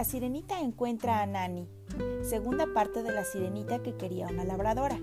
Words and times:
La 0.00 0.04
sirenita 0.04 0.58
encuentra 0.62 1.20
a 1.20 1.26
Nani, 1.26 1.68
segunda 2.22 2.64
parte 2.72 3.02
de 3.02 3.12
la 3.12 3.22
sirenita 3.22 3.82
que 3.82 3.98
quería 3.98 4.28
una 4.28 4.44
labradora. 4.44 4.98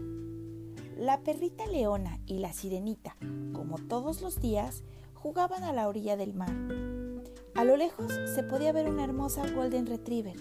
La 0.98 1.22
perrita 1.22 1.68
leona 1.68 2.20
y 2.26 2.40
la 2.40 2.52
sirenita, 2.52 3.16
como 3.54 3.78
todos 3.78 4.24
los 4.24 4.42
días, 4.42 4.84
jugaban 5.14 5.64
a 5.64 5.72
la 5.72 5.88
orilla 5.88 6.18
del 6.18 6.34
mar. 6.34 6.50
A 7.54 7.64
lo 7.64 7.78
lejos 7.78 8.12
se 8.34 8.42
podía 8.42 8.72
ver 8.72 8.90
una 8.90 9.04
hermosa 9.04 9.48
Golden 9.52 9.86
Retriever. 9.86 10.38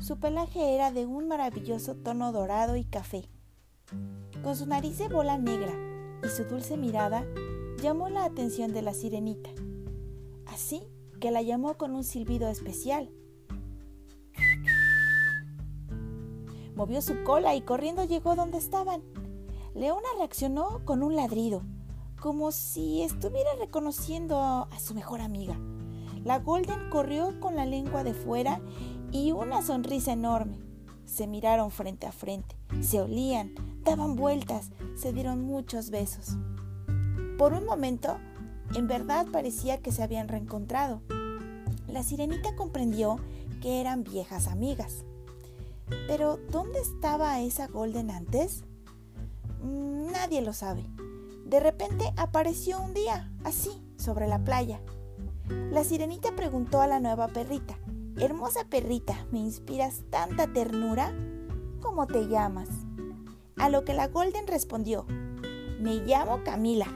Su 0.00 0.18
pelaje 0.18 0.74
era 0.74 0.90
de 0.90 1.04
un 1.04 1.28
maravilloso 1.28 1.94
tono 1.94 2.32
dorado 2.32 2.74
y 2.76 2.84
café. 2.84 3.28
Con 4.42 4.56
su 4.56 4.64
nariz 4.64 4.96
de 4.96 5.08
bola 5.08 5.36
negra 5.36 5.74
y 6.24 6.28
su 6.28 6.44
dulce 6.44 6.78
mirada, 6.78 7.26
llamó 7.82 8.08
la 8.08 8.24
atención 8.24 8.72
de 8.72 8.80
la 8.80 8.94
sirenita. 8.94 9.50
Así 10.46 10.84
que 11.20 11.30
la 11.30 11.42
llamó 11.42 11.76
con 11.76 11.94
un 11.94 12.02
silbido 12.02 12.48
especial. 12.48 13.10
Movió 16.78 17.02
su 17.02 17.24
cola 17.24 17.56
y 17.56 17.62
corriendo 17.62 18.04
llegó 18.04 18.36
donde 18.36 18.56
estaban. 18.56 19.02
Leona 19.74 20.06
reaccionó 20.16 20.84
con 20.84 21.02
un 21.02 21.16
ladrido, 21.16 21.64
como 22.20 22.52
si 22.52 23.02
estuviera 23.02 23.50
reconociendo 23.58 24.38
a 24.40 24.78
su 24.78 24.94
mejor 24.94 25.20
amiga. 25.20 25.58
La 26.22 26.38
Golden 26.38 26.88
corrió 26.88 27.40
con 27.40 27.56
la 27.56 27.66
lengua 27.66 28.04
de 28.04 28.14
fuera 28.14 28.60
y 29.10 29.32
una 29.32 29.60
sonrisa 29.60 30.12
enorme. 30.12 30.60
Se 31.04 31.26
miraron 31.26 31.72
frente 31.72 32.06
a 32.06 32.12
frente, 32.12 32.54
se 32.80 33.00
olían, 33.00 33.56
daban 33.82 34.14
vueltas, 34.14 34.70
se 34.94 35.12
dieron 35.12 35.42
muchos 35.42 35.90
besos. 35.90 36.36
Por 37.38 37.54
un 37.54 37.64
momento, 37.64 38.18
en 38.76 38.86
verdad 38.86 39.26
parecía 39.32 39.78
que 39.78 39.90
se 39.90 40.04
habían 40.04 40.28
reencontrado. 40.28 41.02
La 41.88 42.04
sirenita 42.04 42.54
comprendió 42.54 43.16
que 43.60 43.80
eran 43.80 44.04
viejas 44.04 44.46
amigas. 44.46 45.04
Pero, 46.06 46.38
¿dónde 46.50 46.80
estaba 46.80 47.40
esa 47.40 47.66
Golden 47.66 48.10
antes? 48.10 48.64
Mm, 49.62 50.12
nadie 50.12 50.42
lo 50.42 50.52
sabe. 50.52 50.84
De 51.44 51.60
repente 51.60 52.12
apareció 52.16 52.80
un 52.80 52.94
día, 52.94 53.30
así, 53.44 53.70
sobre 53.96 54.26
la 54.28 54.44
playa. 54.44 54.80
La 55.70 55.82
sirenita 55.84 56.36
preguntó 56.36 56.80
a 56.80 56.86
la 56.86 57.00
nueva 57.00 57.28
perrita, 57.28 57.78
Hermosa 58.16 58.64
perrita, 58.68 59.26
¿me 59.30 59.38
inspiras 59.38 60.02
tanta 60.10 60.46
ternura? 60.52 61.14
¿Cómo 61.80 62.06
te 62.06 62.26
llamas? 62.26 62.68
A 63.56 63.68
lo 63.68 63.84
que 63.84 63.94
la 63.94 64.08
Golden 64.08 64.46
respondió, 64.46 65.06
Me 65.80 65.96
llamo 66.04 66.42
Camila, 66.44 66.86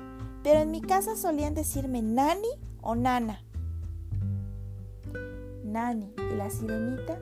pero 0.42 0.60
en 0.60 0.70
mi 0.72 0.80
casa 0.80 1.16
solían 1.16 1.54
decirme 1.54 2.02
Nani 2.02 2.48
o 2.80 2.96
Nana. 2.96 3.44
Nani 5.64 6.12
y 6.30 6.34
la 6.34 6.50
sirenita 6.50 7.20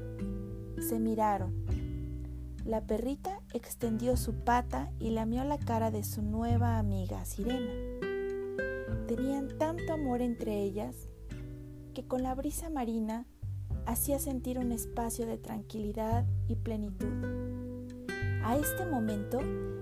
se 0.81 0.99
miraron. 0.99 1.65
La 2.65 2.87
perrita 2.87 3.41
extendió 3.55 4.17
su 4.17 4.35
pata 4.35 4.93
y 5.01 5.11
lamió 5.11 5.45
la 5.45 5.59
cara 5.59 5.91
de 5.91 6.05
su 6.05 6.23
nueva 6.23 6.79
amiga 6.79 7.25
sirena. 7.25 7.73
Tenían 9.07 9.49
tanto 9.59 9.95
amor 9.95 10.21
entre 10.21 10.63
ellas 10.63 11.09
que 11.95 12.07
con 12.07 12.23
la 12.23 12.35
brisa 12.35 12.71
marina 12.71 13.27
hacía 13.87 14.19
sentir 14.19 14.59
un 14.59 14.73
espacio 14.73 15.27
de 15.27 15.39
tranquilidad 15.39 16.27
y 16.49 16.57
plenitud. 16.57 17.09
A 18.45 18.57
este 18.57 18.87
momento 18.87 19.41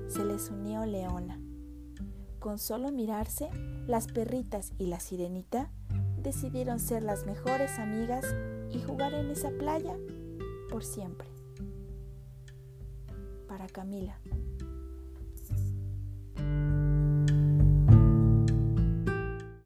se 0.09 0.25
les 0.25 0.51
unió 0.51 0.87
Leona. 0.87 1.41
Con 2.39 2.59
solo 2.59 2.93
mirarse, 2.93 3.51
las 3.87 4.07
perritas 4.07 4.73
y 4.79 4.87
la 4.87 5.01
sirenita 5.01 5.71
decidieron 6.23 6.79
ser 6.79 7.03
las 7.03 7.27
mejores 7.27 7.79
amigas 7.79 8.25
y 8.71 8.81
jugar 8.81 9.15
en 9.15 9.31
esa 9.31 9.51
playa 9.51 9.97
por 10.69 10.85
siempre. 10.85 11.29
Para 13.47 13.67
Camila. 13.67 14.21